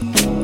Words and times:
Bye. 0.00 0.37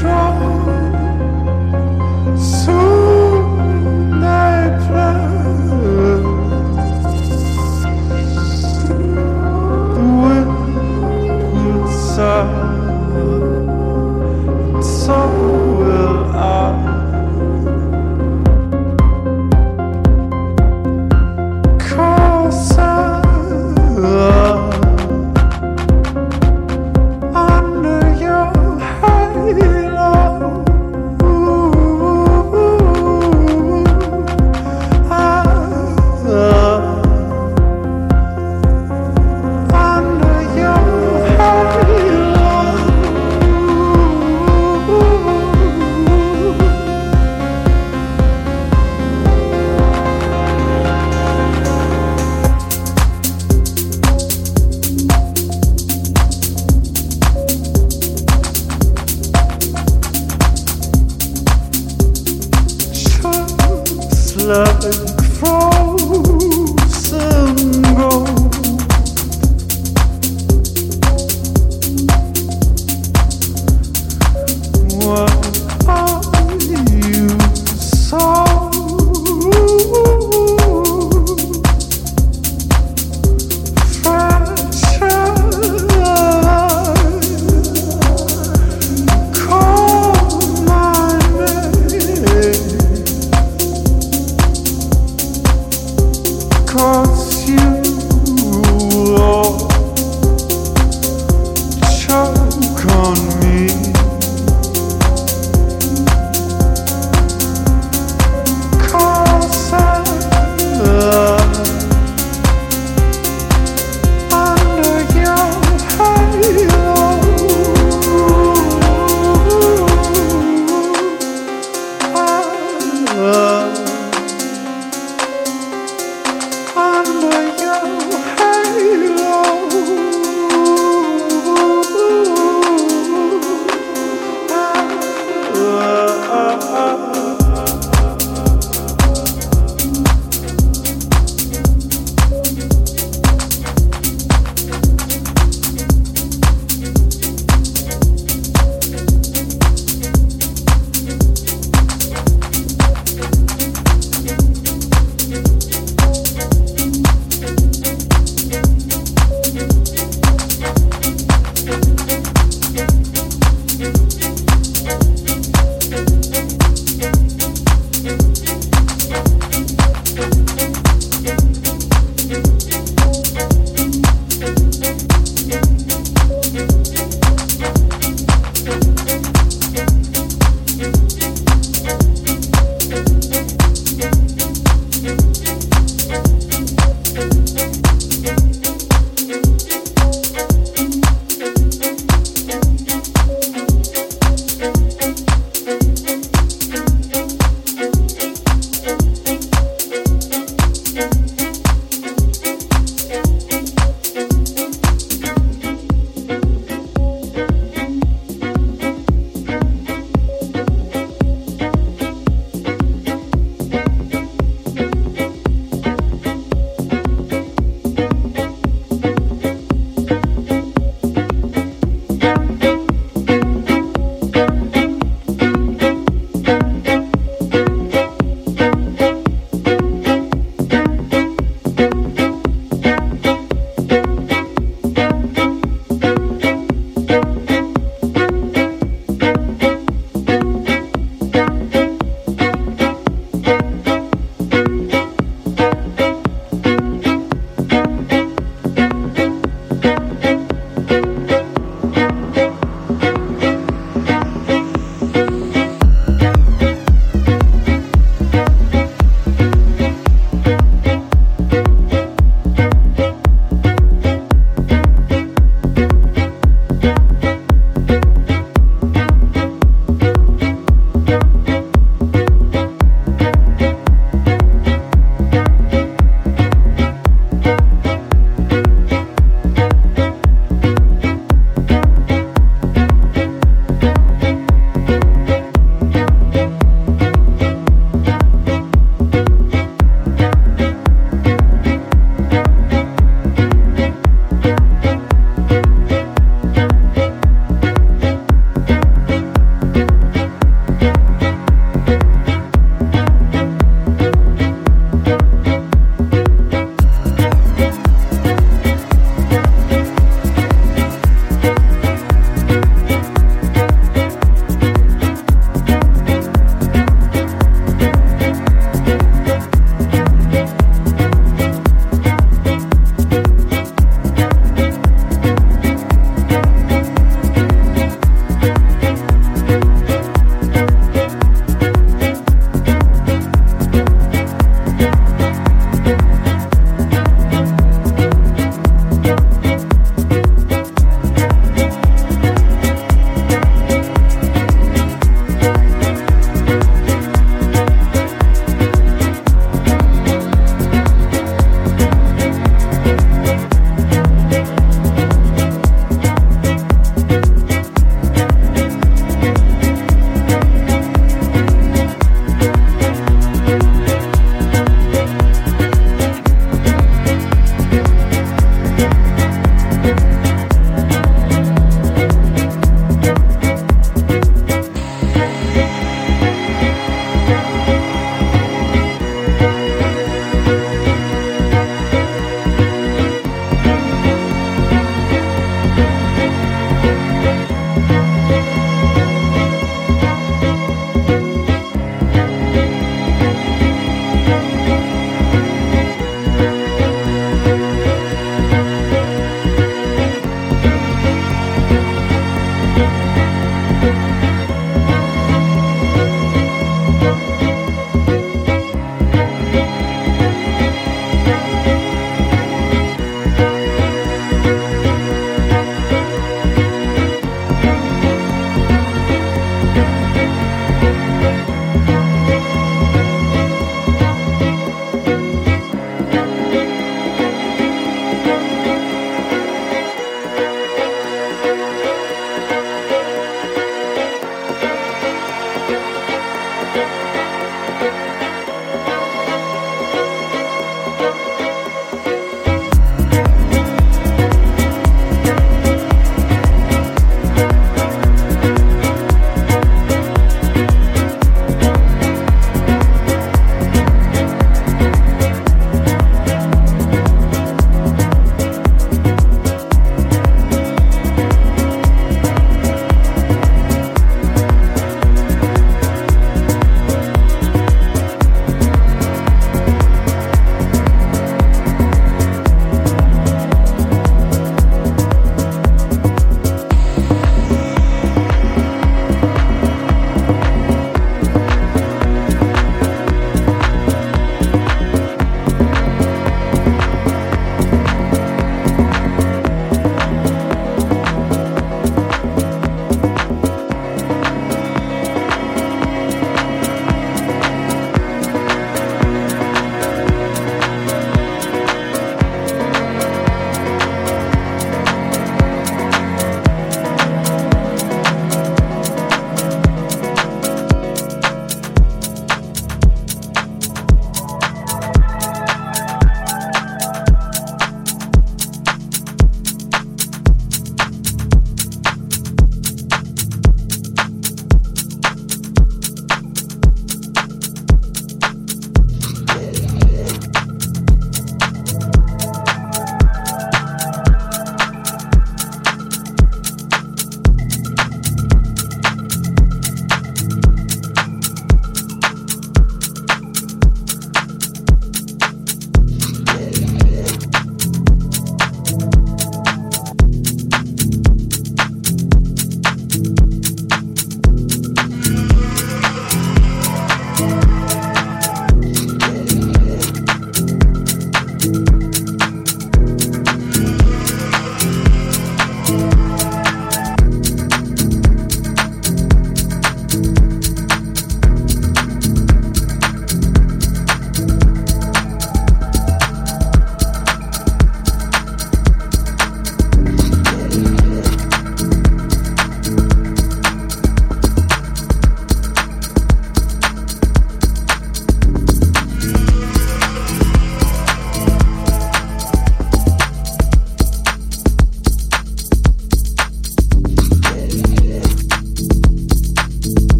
try. 0.00 0.25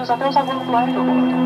Até 0.00 0.28
o 0.28 0.32
saguão 0.32 0.64
do 0.64 0.76
aeroporto. 0.76 1.38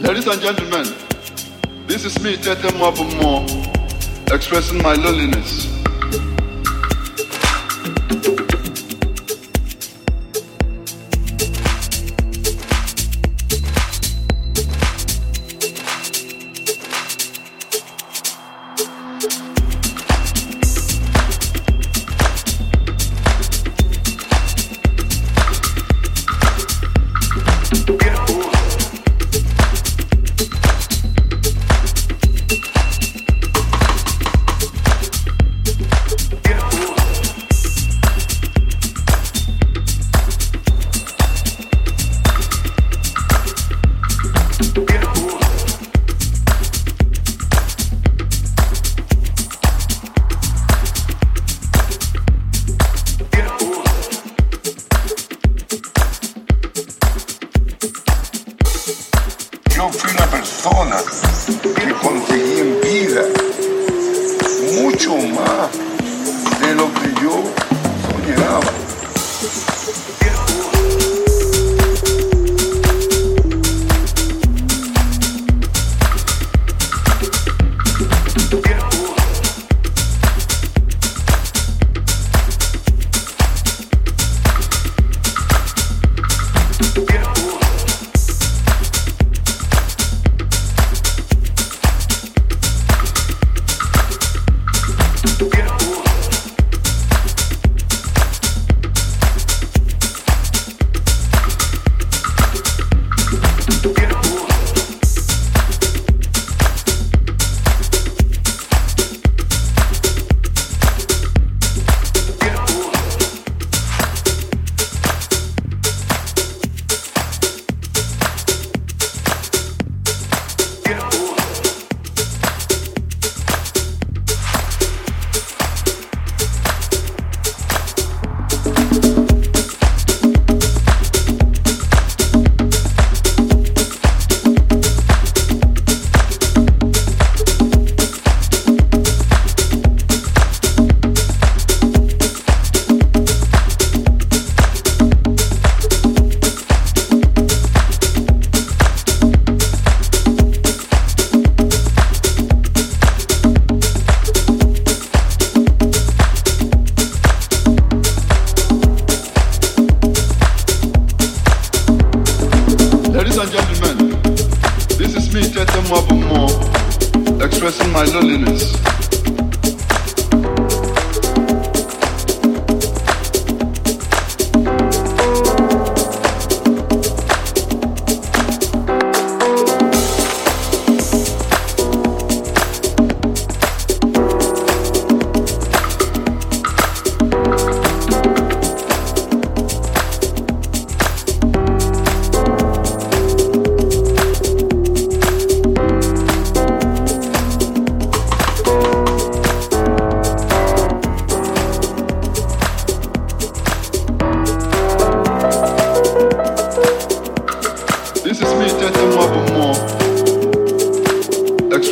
Ladies 0.00 0.26
and 0.26 0.40
gentlemen, 0.40 0.84
this 1.88 2.04
is 2.04 2.16
me, 2.22 2.36
Tete 2.36 2.72
Mwabumo, 2.74 3.44
expressing 4.32 4.80
my 4.82 4.94
loneliness. 4.94 5.71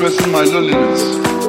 expressing 0.02 0.32
my 0.32 0.44
loneliness. 0.44 1.39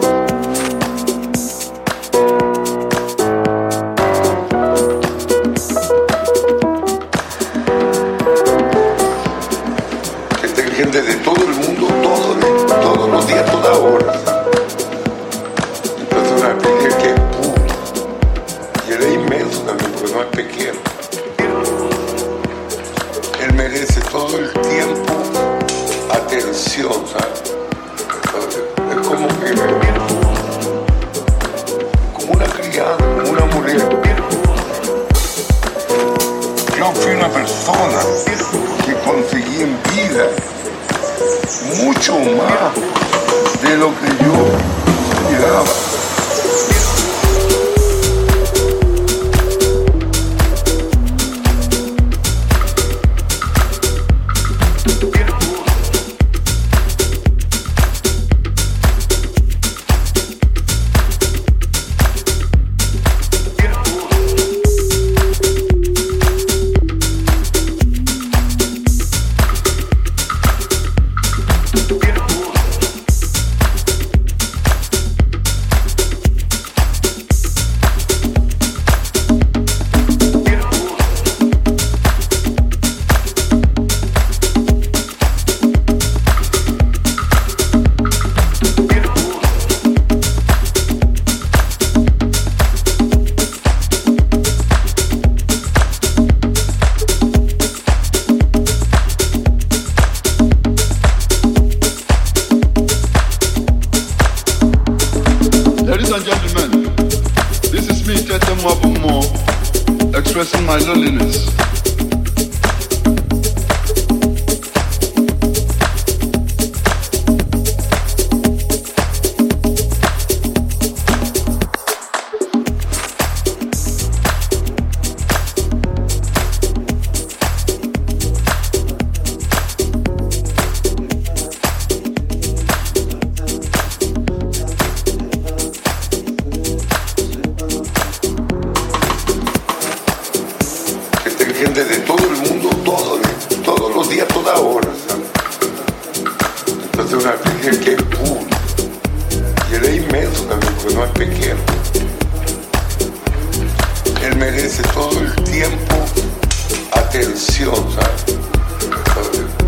tensión, 157.11 157.75
¿sabes? 157.93 158.25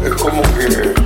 Es 0.06 0.14
como 0.14 0.42
que 0.42 1.03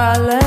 darling. 0.00 0.39